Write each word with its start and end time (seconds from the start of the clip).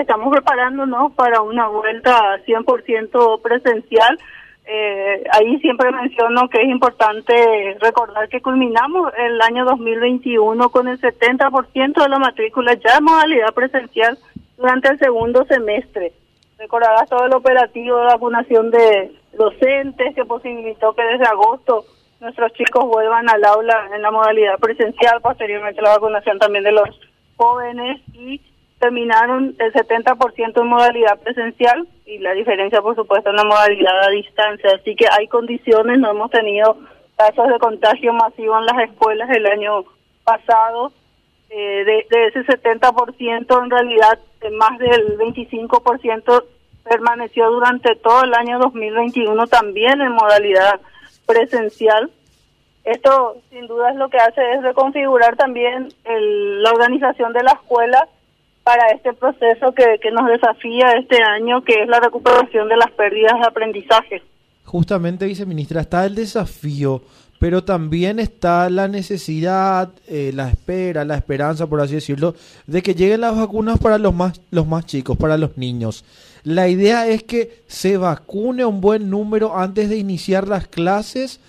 estamos 0.00 0.32
preparándonos 0.32 1.12
para 1.12 1.42
una 1.42 1.68
vuelta 1.68 2.38
100% 2.46 3.42
presencial. 3.42 4.18
Eh, 4.64 5.24
ahí 5.32 5.58
siempre 5.60 5.90
menciono 5.90 6.48
que 6.48 6.62
es 6.62 6.68
importante 6.68 7.76
recordar 7.80 8.28
que 8.28 8.40
culminamos 8.40 9.12
el 9.18 9.40
año 9.40 9.64
2021 9.64 10.68
con 10.70 10.88
el 10.88 11.00
70% 11.00 12.02
de 12.02 12.08
la 12.08 12.18
matrícula 12.18 12.74
ya 12.74 12.98
en 12.98 13.04
modalidad 13.04 13.52
presencial 13.54 14.18
durante 14.56 14.88
el 14.88 14.98
segundo 14.98 15.44
semestre. 15.46 16.12
Recordarás 16.58 17.08
todo 17.08 17.26
el 17.26 17.34
operativo 17.34 17.98
de 17.98 18.04
vacunación 18.04 18.70
de 18.70 19.12
docentes 19.32 20.14
que 20.14 20.24
posibilitó 20.24 20.92
que 20.94 21.02
desde 21.02 21.24
agosto 21.24 21.84
nuestros 22.20 22.52
chicos 22.52 22.84
vuelvan 22.84 23.28
al 23.30 23.44
aula 23.44 23.88
en 23.94 24.02
la 24.02 24.10
modalidad 24.10 24.58
presencial, 24.58 25.20
posteriormente 25.22 25.80
la 25.80 25.96
vacunación 25.96 26.38
también 26.38 26.64
de 26.64 26.72
los 26.72 26.88
jóvenes 27.36 28.00
y 28.12 28.40
terminaron 28.80 29.54
el 29.58 29.72
70% 29.72 30.60
en 30.60 30.66
modalidad 30.66 31.20
presencial 31.20 31.86
y 32.06 32.18
la 32.18 32.32
diferencia, 32.32 32.80
por 32.80 32.96
supuesto, 32.96 33.30
en 33.30 33.36
la 33.36 33.44
modalidad 33.44 34.04
a 34.04 34.10
distancia. 34.10 34.70
Así 34.74 34.96
que 34.96 35.06
hay 35.10 35.28
condiciones, 35.28 35.98
no 35.98 36.10
hemos 36.10 36.30
tenido 36.30 36.78
casos 37.16 37.48
de 37.48 37.58
contagio 37.58 38.14
masivo 38.14 38.58
en 38.58 38.64
las 38.64 38.78
escuelas 38.88 39.28
el 39.30 39.46
año 39.46 39.84
pasado. 40.24 40.92
Eh, 41.50 41.84
de, 41.84 42.06
de, 42.10 42.26
ese 42.28 42.40
70%, 42.44 43.62
en 43.64 43.70
realidad, 43.70 44.18
más 44.52 44.78
del 44.78 45.18
25% 45.18 46.44
permaneció 46.82 47.50
durante 47.50 47.96
todo 47.96 48.24
el 48.24 48.32
año 48.32 48.58
2021 48.60 49.46
también 49.48 50.00
en 50.00 50.12
modalidad 50.12 50.80
presencial. 51.26 52.10
Esto 52.84 53.36
sin 53.50 53.66
duda 53.66 53.90
es 53.90 53.96
lo 53.96 54.08
que 54.08 54.16
hace 54.16 54.40
es 54.52 54.62
reconfigurar 54.62 55.36
también 55.36 55.88
la 56.04 56.70
organización 56.70 57.34
de 57.34 57.42
la 57.42 57.52
escuela 57.52 58.08
para 58.70 58.92
este 58.94 59.12
proceso 59.14 59.74
que, 59.74 60.10
nos 60.12 60.28
desafía 60.28 60.92
este 60.92 61.20
año, 61.20 61.64
que 61.64 61.82
es 61.82 61.88
la 61.88 61.98
recuperación 61.98 62.68
de 62.68 62.76
las 62.76 62.92
pérdidas 62.92 63.32
de 63.40 63.46
aprendizaje. 63.48 64.22
Justamente, 64.64 65.26
viceministra, 65.26 65.80
está 65.80 66.06
el 66.06 66.14
desafío, 66.14 67.02
pero 67.40 67.64
también 67.64 68.20
está 68.20 68.70
la 68.70 68.86
necesidad, 68.86 69.90
eh, 70.06 70.30
la 70.32 70.50
espera, 70.50 71.04
la 71.04 71.16
esperanza, 71.16 71.66
por 71.66 71.80
así 71.80 71.94
decirlo, 71.94 72.36
de 72.68 72.80
que 72.80 72.94
lleguen 72.94 73.22
las 73.22 73.36
vacunas 73.36 73.80
para 73.80 73.98
los 73.98 74.14
más, 74.14 74.40
los 74.52 74.68
más 74.68 74.86
chicos, 74.86 75.16
para 75.16 75.36
los 75.36 75.58
niños. 75.58 76.04
La 76.44 76.68
idea 76.68 77.08
es 77.08 77.24
que 77.24 77.64
se 77.66 77.96
vacune 77.96 78.64
un 78.64 78.80
buen 78.80 79.10
número 79.10 79.58
antes 79.58 79.88
de 79.88 79.96
iniciar 79.96 80.46
las 80.46 80.68
clases 80.68 81.40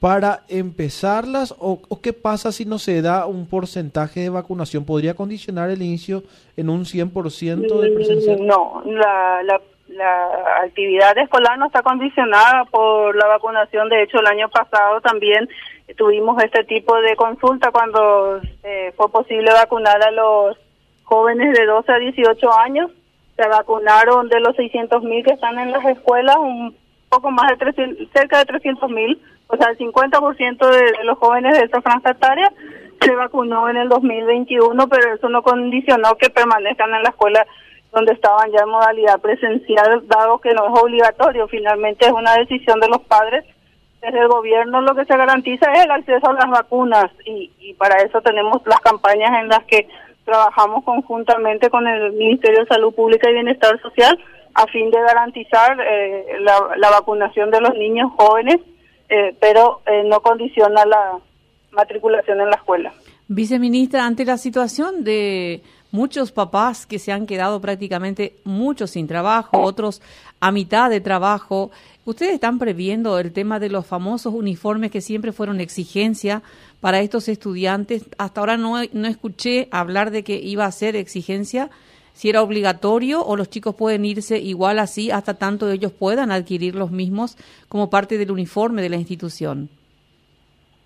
para 0.00 0.40
empezarlas 0.48 1.54
o, 1.58 1.80
qué 2.02 2.12
pasa 2.12 2.52
si 2.52 2.64
no 2.64 2.78
se 2.78 3.02
da 3.02 3.26
un 3.26 3.46
porcentaje 3.46 4.20
de 4.20 4.30
vacunación? 4.30 4.84
¿Podría 4.84 5.14
condicionar 5.14 5.70
el 5.70 5.82
inicio 5.82 6.22
en 6.56 6.68
un 6.68 6.84
100% 6.84 7.80
de 7.80 7.90
presencial? 7.92 8.46
No, 8.46 8.82
la, 8.84 9.42
la, 9.42 9.60
la 9.88 10.28
actividad 10.64 11.16
escolar 11.18 11.58
no 11.58 11.66
está 11.66 11.82
condicionada 11.82 12.64
por 12.66 13.16
la 13.16 13.26
vacunación. 13.26 13.88
De 13.88 14.02
hecho, 14.02 14.20
el 14.20 14.26
año 14.26 14.48
pasado 14.48 15.00
también 15.00 15.48
tuvimos 15.96 16.42
este 16.42 16.64
tipo 16.64 16.96
de 17.00 17.16
consulta 17.16 17.70
cuando 17.70 18.40
eh, 18.62 18.92
fue 18.96 19.10
posible 19.10 19.50
vacunar 19.52 20.02
a 20.02 20.10
los 20.10 20.56
jóvenes 21.04 21.56
de 21.56 21.64
12 21.64 21.92
a 21.92 21.98
18 21.98 22.52
años 22.58 22.90
se 23.36 23.46
vacunaron 23.48 24.28
de 24.28 24.40
los 24.40 24.56
600 24.56 25.02
mil 25.04 25.24
que 25.24 25.32
están 25.32 25.58
en 25.58 25.70
las 25.70 25.84
escuelas, 25.84 26.36
un 26.38 26.74
poco 27.16 27.30
más 27.30 27.50
de 27.50 27.56
300, 27.56 28.08
cerca 28.12 28.38
de 28.38 28.44
300 28.46 28.90
mil, 28.90 29.20
o 29.48 29.56
sea, 29.56 29.70
el 29.70 29.78
50% 29.78 30.70
de, 30.70 30.98
de 30.98 31.04
los 31.04 31.18
jóvenes 31.18 31.56
de 31.56 31.64
esta 31.64 31.80
franja 31.80 32.10
etaria 32.10 32.52
se 33.00 33.14
vacunó 33.14 33.68
en 33.68 33.76
el 33.76 33.88
2021, 33.88 34.88
pero 34.88 35.14
eso 35.14 35.28
no 35.28 35.42
condicionó 35.42 36.16
que 36.16 36.30
permanezcan 36.30 36.94
en 36.94 37.02
la 37.02 37.10
escuela 37.10 37.46
donde 37.92 38.12
estaban 38.12 38.50
ya 38.50 38.62
en 38.62 38.68
modalidad 38.68 39.20
presencial, 39.20 40.06
dado 40.06 40.38
que 40.38 40.52
no 40.52 40.66
es 40.66 40.82
obligatorio, 40.82 41.48
finalmente 41.48 42.06
es 42.06 42.12
una 42.12 42.34
decisión 42.34 42.80
de 42.80 42.88
los 42.88 43.02
padres. 43.02 43.44
Desde 44.02 44.20
el 44.20 44.28
gobierno 44.28 44.82
lo 44.82 44.94
que 44.94 45.06
se 45.06 45.16
garantiza 45.16 45.72
es 45.72 45.84
el 45.84 45.90
acceso 45.90 46.28
a 46.28 46.34
las 46.34 46.50
vacunas 46.50 47.06
y, 47.24 47.50
y 47.58 47.74
para 47.74 48.02
eso 48.02 48.20
tenemos 48.20 48.60
las 48.66 48.80
campañas 48.80 49.40
en 49.40 49.48
las 49.48 49.64
que 49.64 49.88
trabajamos 50.24 50.84
conjuntamente 50.84 51.70
con 51.70 51.86
el 51.86 52.12
Ministerio 52.12 52.60
de 52.60 52.66
Salud 52.66 52.94
Pública 52.94 53.30
y 53.30 53.34
Bienestar 53.34 53.80
Social 53.80 54.18
a 54.56 54.66
fin 54.68 54.90
de 54.90 54.98
garantizar 55.00 55.78
eh, 55.80 56.38
la, 56.40 56.90
vacunación 56.90 57.50
de 57.50 57.60
los 57.60 57.74
niños 57.74 58.10
jóvenes, 58.16 58.56
eh, 59.08 59.36
pero 59.38 59.82
eh, 59.86 60.02
no 60.06 60.20
condiciona 60.20 60.84
la 60.86 61.18
matriculación 61.70 62.40
en 62.40 62.50
la 62.50 62.56
escuela. 62.56 62.92
Viceministra, 63.28 64.06
ante 64.06 64.24
la 64.24 64.38
situación 64.38 65.04
de 65.04 65.62
muchos 65.90 66.32
papás 66.32 66.86
que 66.86 66.98
se 66.98 67.12
han 67.12 67.26
quedado 67.26 67.60
prácticamente 67.60 68.36
muchos 68.44 68.92
sin 68.92 69.06
trabajo, 69.06 69.60
otros 69.60 70.00
a 70.40 70.50
mitad 70.52 70.88
de 70.90 71.00
trabajo, 71.00 71.70
¿Ustedes 72.06 72.34
están 72.34 72.60
previendo 72.60 73.18
el 73.18 73.32
tema 73.32 73.58
de 73.58 73.68
los 73.68 73.84
famosos 73.84 74.32
uniformes 74.32 74.92
que 74.92 75.00
siempre 75.00 75.32
fueron 75.32 75.60
exigencia 75.60 76.40
para 76.78 77.00
estos 77.00 77.28
estudiantes? 77.28 78.04
Hasta 78.16 78.40
ahora 78.40 78.56
no, 78.56 78.76
no 78.92 79.08
escuché 79.08 79.66
hablar 79.72 80.12
de 80.12 80.22
que 80.22 80.36
iba 80.36 80.66
a 80.66 80.70
ser 80.70 80.94
exigencia, 80.94 81.68
si 82.16 82.30
era 82.30 82.42
obligatorio 82.42 83.22
o 83.22 83.36
los 83.36 83.50
chicos 83.50 83.74
pueden 83.74 84.06
irse 84.06 84.38
igual 84.38 84.78
así 84.78 85.10
hasta 85.10 85.34
tanto 85.34 85.70
ellos 85.70 85.92
puedan 85.92 86.32
adquirir 86.32 86.74
los 86.74 86.90
mismos 86.90 87.36
como 87.68 87.90
parte 87.90 88.16
del 88.16 88.30
uniforme 88.30 88.80
de 88.80 88.88
la 88.88 88.96
institución. 88.96 89.68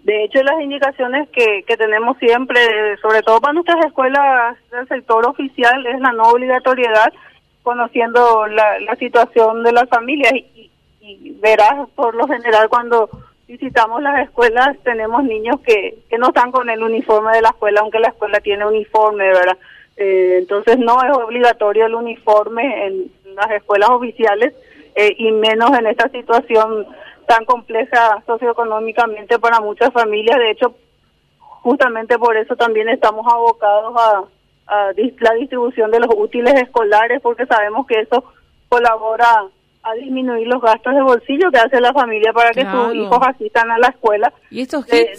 De 0.02 0.24
hecho, 0.24 0.42
las 0.42 0.60
indicaciones 0.60 1.28
que, 1.28 1.62
tenemos 1.76 2.18
siempre, 2.18 2.60
sobre 3.00 3.22
todo 3.22 3.40
para 3.40 3.52
nuestras 3.52 3.86
escuelas 3.86 4.56
del 4.72 4.88
sector 4.88 5.24
oficial, 5.24 5.86
es 5.86 6.00
la 6.00 6.10
no 6.12 6.24
obligatoriedad, 6.24 7.12
conociendo 7.62 8.48
la, 8.48 8.80
la 8.80 8.96
situación 8.96 9.62
de 9.62 9.72
las 9.72 9.88
familias. 9.88 10.32
Y, 10.34 10.68
verás 11.40 11.88
por 11.94 12.14
lo 12.14 12.26
general 12.26 12.68
cuando 12.68 13.08
visitamos 13.48 14.02
las 14.02 14.22
escuelas 14.22 14.76
tenemos 14.84 15.24
niños 15.24 15.58
que, 15.60 15.98
que 16.08 16.18
no 16.18 16.28
están 16.28 16.52
con 16.52 16.68
el 16.68 16.82
uniforme 16.82 17.32
de 17.32 17.42
la 17.42 17.48
escuela, 17.48 17.80
aunque 17.80 17.98
la 17.98 18.08
escuela 18.08 18.40
tiene 18.40 18.66
uniforme, 18.66 19.24
¿verdad? 19.24 19.56
Eh, 20.02 20.38
entonces 20.38 20.78
no 20.78 20.96
es 21.04 21.14
obligatorio 21.14 21.84
el 21.84 21.94
uniforme 21.94 22.86
en 22.86 23.12
las 23.34 23.50
escuelas 23.50 23.90
oficiales 23.90 24.54
eh, 24.94 25.14
y 25.18 25.30
menos 25.30 25.78
en 25.78 25.86
esta 25.86 26.08
situación 26.08 26.86
tan 27.26 27.44
compleja 27.44 28.22
socioeconómicamente 28.26 29.38
para 29.38 29.60
muchas 29.60 29.92
familias. 29.92 30.38
De 30.38 30.52
hecho, 30.52 30.74
justamente 31.38 32.18
por 32.18 32.34
eso 32.34 32.56
también 32.56 32.88
estamos 32.88 33.26
abocados 33.30 33.94
a, 33.98 34.24
a 34.68 34.92
la 34.94 35.34
distribución 35.34 35.90
de 35.90 36.00
los 36.00 36.08
útiles 36.16 36.54
escolares 36.54 37.20
porque 37.20 37.44
sabemos 37.44 37.86
que 37.86 38.00
eso 38.00 38.24
colabora 38.70 39.44
a 39.82 39.94
disminuir 39.94 40.46
los 40.46 40.62
gastos 40.62 40.94
de 40.94 41.02
bolsillo 41.02 41.50
que 41.50 41.58
hace 41.58 41.78
la 41.78 41.92
familia 41.92 42.32
para 42.32 42.52
que 42.52 42.64
sus 42.64 42.94
hijos 42.94 43.18
asistan 43.26 43.70
a 43.70 43.78
la 43.78 43.88
escuela. 43.88 44.32
¿Y 44.50 44.62
estos 44.62 44.86
de, 44.86 45.10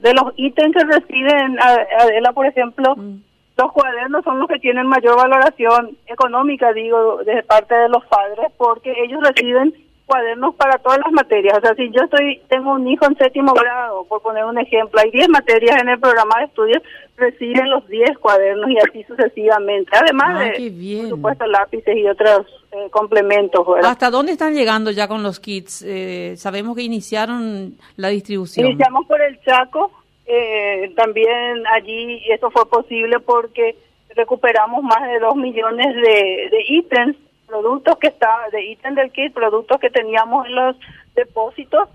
de, 0.00 0.14
los 0.14 0.32
ítems 0.36 0.74
que 0.74 0.84
reciben, 0.84 1.58
Adela, 1.60 2.32
por 2.32 2.46
ejemplo, 2.46 2.96
mm. 2.96 3.33
Los 3.56 3.72
cuadernos 3.72 4.24
son 4.24 4.38
los 4.40 4.48
que 4.48 4.58
tienen 4.58 4.86
mayor 4.86 5.16
valoración 5.16 5.96
económica, 6.06 6.72
digo, 6.72 7.22
de 7.24 7.42
parte 7.44 7.74
de 7.74 7.88
los 7.88 8.04
padres, 8.06 8.50
porque 8.56 8.92
ellos 9.04 9.20
reciben 9.22 9.74
cuadernos 10.06 10.54
para 10.56 10.78
todas 10.78 10.98
las 10.98 11.12
materias. 11.12 11.58
O 11.58 11.60
sea, 11.60 11.74
si 11.74 11.90
yo 11.90 12.02
estoy 12.02 12.42
tengo 12.48 12.72
un 12.72 12.86
hijo 12.88 13.06
en 13.06 13.16
séptimo 13.16 13.54
grado, 13.54 14.04
por 14.04 14.20
poner 14.22 14.44
un 14.44 14.58
ejemplo, 14.58 15.00
hay 15.00 15.10
10 15.10 15.28
materias 15.28 15.80
en 15.80 15.88
el 15.88 15.98
programa 15.98 16.38
de 16.38 16.44
estudios, 16.46 16.82
reciben 17.16 17.70
los 17.70 17.86
10 17.88 18.18
cuadernos 18.18 18.70
y 18.70 18.78
así 18.78 19.04
sucesivamente. 19.04 19.90
Además 19.96 20.40
ah, 20.40 20.44
de, 20.58 20.98
por 21.00 21.08
supuesto, 21.10 21.46
lápices 21.46 21.96
y 21.96 22.06
otros 22.06 22.46
eh, 22.72 22.88
complementos. 22.90 23.66
¿Hasta 23.82 24.10
dónde 24.10 24.32
están 24.32 24.54
llegando 24.54 24.90
ya 24.90 25.08
con 25.08 25.22
los 25.22 25.40
kits? 25.40 25.82
Eh, 25.86 26.34
sabemos 26.36 26.76
que 26.76 26.82
iniciaron 26.82 27.74
la 27.96 28.08
distribución. 28.08 28.66
Iniciamos 28.66 29.06
por 29.06 29.20
el 29.22 29.40
Chaco. 29.42 29.90
Eh, 30.26 30.92
también 30.96 31.66
allí 31.72 32.22
eso 32.30 32.50
fue 32.50 32.68
posible 32.68 33.20
porque 33.20 33.76
recuperamos 34.16 34.82
más 34.82 35.02
de 35.08 35.18
2 35.18 35.36
millones 35.36 35.94
de, 35.94 36.48
de 36.50 36.64
ítems 36.68 37.16
productos 37.46 37.98
que 37.98 38.08
está 38.08 38.48
de 38.52 38.64
ítem 38.64 38.94
del 38.94 39.12
kit, 39.12 39.32
productos 39.32 39.78
que 39.78 39.90
teníamos 39.90 40.46
en 40.46 40.54
los 40.54 40.76
depósitos. 41.14 41.88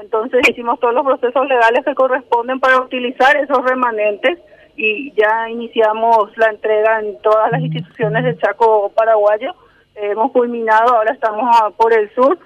Entonces 0.00 0.46
hicimos 0.48 0.78
todos 0.78 0.94
los 0.94 1.06
procesos 1.06 1.46
legales 1.46 1.84
que 1.84 1.94
corresponden 1.94 2.60
para 2.60 2.80
utilizar 2.80 3.36
esos 3.36 3.64
remanentes 3.64 4.38
y 4.76 5.12
ya 5.12 5.48
iniciamos 5.48 6.36
la 6.36 6.50
entrega 6.50 7.00
en 7.00 7.18
todas 7.22 7.50
las 7.50 7.62
instituciones 7.62 8.24
del 8.24 8.38
Chaco 8.38 8.92
paraguayo. 8.94 9.54
hemos 9.94 10.32
culminado, 10.32 10.96
ahora 10.96 11.12
estamos 11.12 11.48
por 11.78 11.94
el 11.94 12.14
sur. 12.14 12.38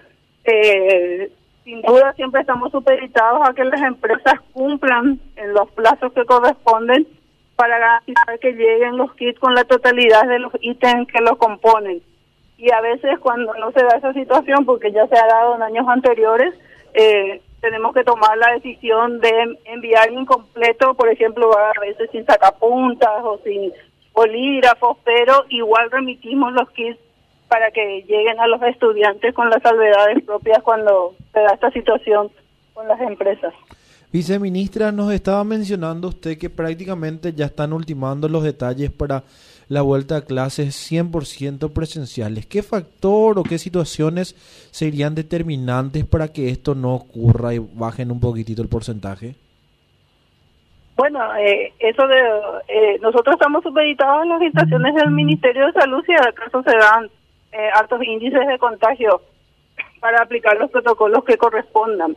Eh, 0.44 1.30
sin 1.64 1.82
duda 1.82 2.12
siempre 2.14 2.40
estamos 2.40 2.72
supeditados 2.72 3.48
a 3.48 3.52
que 3.54 3.64
las 3.64 3.80
empresas 3.82 4.34
cumplan 4.52 5.20
en 5.36 5.54
los 5.54 5.70
plazos 5.72 6.12
que 6.12 6.24
corresponden 6.24 7.06
para 7.56 7.78
garantizar 7.78 8.38
que 8.38 8.52
lleguen 8.52 8.96
los 8.96 9.12
kits 9.14 9.38
con 9.38 9.54
la 9.54 9.64
totalidad 9.64 10.26
de 10.26 10.38
los 10.38 10.52
ítems 10.60 11.06
que 11.08 11.20
los 11.20 11.36
componen. 11.36 12.00
Y 12.56 12.72
a 12.72 12.80
veces 12.80 13.18
cuando 13.20 13.52
no 13.54 13.70
se 13.72 13.82
da 13.82 13.96
esa 13.96 14.12
situación, 14.12 14.64
porque 14.64 14.92
ya 14.92 15.06
se 15.06 15.18
ha 15.18 15.26
dado 15.26 15.56
en 15.56 15.62
años 15.62 15.86
anteriores, 15.88 16.54
eh, 16.94 17.40
tenemos 17.60 17.94
que 17.94 18.04
tomar 18.04 18.36
la 18.38 18.52
decisión 18.52 19.20
de 19.20 19.58
enviar 19.64 20.10
incompleto, 20.10 20.94
por 20.94 21.10
ejemplo, 21.10 21.50
a 21.56 21.78
veces 21.80 22.10
sin 22.10 22.24
sacapuntas 22.24 23.22
o 23.22 23.38
sin 23.44 23.72
bolígrafos, 24.12 24.96
pero 25.04 25.44
igual 25.50 25.90
remitimos 25.90 26.52
los 26.52 26.70
kits 26.70 26.98
para 27.50 27.72
que 27.72 28.04
lleguen 28.08 28.38
a 28.38 28.46
los 28.46 28.62
estudiantes 28.62 29.34
con 29.34 29.50
las 29.50 29.60
salvedades 29.60 30.22
propias 30.24 30.62
cuando 30.62 31.16
se 31.32 31.40
da 31.40 31.52
esta 31.52 31.70
situación 31.72 32.30
con 32.72 32.86
las 32.86 33.00
empresas. 33.00 33.52
Viceministra, 34.12 34.92
nos 34.92 35.12
estaba 35.12 35.42
mencionando 35.42 36.08
usted 36.08 36.38
que 36.38 36.48
prácticamente 36.48 37.32
ya 37.32 37.46
están 37.46 37.72
ultimando 37.72 38.28
los 38.28 38.44
detalles 38.44 38.92
para 38.92 39.24
la 39.68 39.82
vuelta 39.82 40.18
a 40.18 40.24
clases 40.24 40.74
100% 40.92 41.72
presenciales. 41.72 42.46
¿Qué 42.46 42.62
factor 42.62 43.38
o 43.38 43.42
qué 43.42 43.58
situaciones 43.58 44.34
serían 44.70 45.16
determinantes 45.16 46.04
para 46.04 46.28
que 46.28 46.50
esto 46.50 46.76
no 46.76 46.94
ocurra 46.94 47.52
y 47.52 47.58
bajen 47.58 48.12
un 48.12 48.20
poquitito 48.20 48.62
el 48.62 48.68
porcentaje? 48.68 49.34
Bueno, 50.96 51.20
eh, 51.36 51.72
eso 51.78 52.06
de 52.06 52.18
eh, 52.68 52.98
nosotros 53.00 53.34
estamos 53.34 53.62
supeditados 53.62 54.22
a 54.22 54.26
las 54.26 54.42
instalaciones 54.42 54.94
del 54.94 55.10
Ministerio 55.10 55.66
de 55.66 55.72
Salud 55.72 56.04
si 56.04 56.12
acaso 56.12 56.62
se 56.62 56.76
dan 56.76 57.10
eh, 57.52 57.70
altos 57.74 58.02
índices 58.02 58.46
de 58.46 58.58
contagio 58.58 59.22
para 60.00 60.22
aplicar 60.22 60.56
los 60.56 60.70
protocolos 60.70 61.24
que 61.24 61.36
correspondan. 61.36 62.16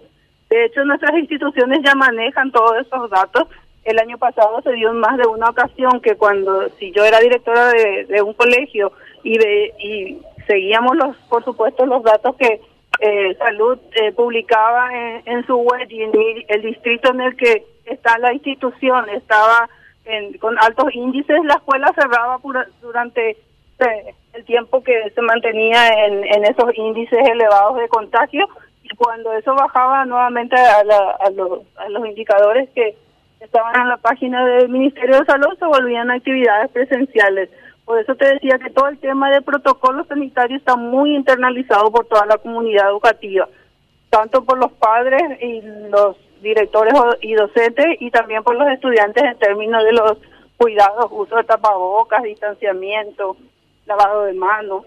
De 0.50 0.66
hecho, 0.66 0.86
nuestras 0.86 1.18
instituciones 1.18 1.80
ya 1.84 1.96
manejan 1.96 2.52
todos 2.52 2.86
esos 2.86 3.10
datos. 3.10 3.48
El 3.84 4.00
año 4.00 4.18
pasado 4.18 4.62
se 4.62 4.74
dio 4.74 4.92
en 4.92 5.00
más 5.00 5.18
de 5.18 5.28
una 5.28 5.50
ocasión 5.50 6.00
que 6.02 6.16
cuando, 6.16 6.70
si 6.78 6.92
yo 6.92 7.04
era 7.04 7.20
directora 7.20 7.70
de, 7.70 8.22
un 8.22 8.34
colegio 8.34 8.94
y, 9.24 9.38
de, 9.38 9.74
y 9.80 10.18
seguíamos, 10.46 10.96
los 10.96 11.18
por 11.30 11.44
supuesto, 11.44 11.86
los 11.86 12.04
datos 12.04 12.36
que 12.36 12.62
eh, 13.00 13.36
Salud 13.38 13.80
eh, 13.96 14.12
publicaba 14.12 14.90
en, 15.26 15.46
su 15.46 15.56
web 15.58 15.88
y 15.90 16.04
en 16.04 16.12
el 16.48 16.62
distrito 16.62 17.12
en 17.12 17.22
el 17.22 17.36
que 17.36 17.66
está 17.86 18.18
la 18.20 18.34
institución 18.34 19.10
estaba 19.10 19.68
con 20.40 20.60
altos 20.60 20.94
índices, 20.94 21.44
la 21.46 21.56
escuela 21.56 21.92
cerraba 21.96 22.40
durante 22.82 23.38
el 24.34 24.46
tiempo 24.46 24.84
que 24.84 25.12
se 25.14 25.22
mantenía 25.22 25.88
en, 26.06 26.44
esos 26.44 26.76
índices 26.76 27.20
elevados 27.30 27.78
de 27.78 27.88
contagio 27.88 28.48
y 28.82 28.90
cuando 28.96 29.32
eso 29.34 29.54
bajaba 29.54 30.06
nuevamente 30.06 30.56
a, 30.56 30.84
los, 31.32 31.62
indicadores 32.06 32.70
que 32.72 32.96
estaban 33.40 33.80
en 33.80 33.90
la 33.90 33.98
página 33.98 34.46
del 34.46 34.70
Ministerio 34.70 35.20
de 35.20 35.26
Salud 35.26 35.58
se 35.58 35.66
volvían 35.66 36.10
actividades 36.10 36.72
presenciales. 36.72 37.50
Por 37.86 38.00
eso 38.00 38.16
te 38.16 38.26
decía 38.34 38.58
que 38.60 38.72
todo 38.72 38.88
el 38.88 38.98
tema 38.98 39.30
de 39.30 39.42
protocolo 39.42 40.06
sanitario 40.06 40.58
está 40.58 40.76
muy 40.76 41.16
internalizado 41.16 41.92
por 41.92 42.06
toda 42.06 42.26
la 42.26 42.38
comunidad 42.38 42.90
educativa, 42.90 43.48
tanto 44.10 44.44
por 44.44 44.58
los 44.58 44.72
padres 44.74 45.22
y 45.42 45.62
los 45.90 46.18
directores 46.42 46.94
y 47.22 47.34
docentes 47.34 47.86
y 48.00 48.10
también 48.10 48.44
por 48.44 48.56
los 48.56 48.68
estudiantes 48.70 49.24
en 49.24 49.38
términos 49.38 49.84
de 49.84 49.94
los 49.94 50.18
cuidados, 50.58 51.08
uso 51.12 51.36
de 51.36 51.44
tapabocas, 51.44 52.24
distanciamiento, 52.24 53.38
lavado 53.86 54.24
de 54.24 54.34
manos. 54.34 54.86